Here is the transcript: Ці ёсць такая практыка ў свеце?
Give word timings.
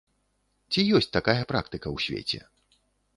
Ці 0.71 0.85
ёсць 0.99 1.09
такая 1.17 1.43
практыка 1.51 1.87
ў 1.95 2.25
свеце? 2.25 2.41